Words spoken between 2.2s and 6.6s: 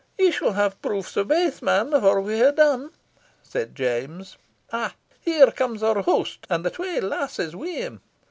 we hae done," said James. "Ah! here comes our host,